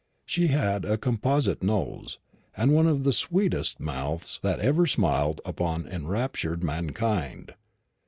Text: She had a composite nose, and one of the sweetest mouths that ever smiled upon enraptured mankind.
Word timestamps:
She 0.25 0.47
had 0.47 0.83
a 0.83 0.97
composite 0.97 1.61
nose, 1.61 2.17
and 2.57 2.73
one 2.73 2.87
of 2.87 3.03
the 3.03 3.13
sweetest 3.13 3.79
mouths 3.79 4.39
that 4.41 4.59
ever 4.59 4.87
smiled 4.87 5.41
upon 5.45 5.85
enraptured 5.85 6.63
mankind. 6.63 7.53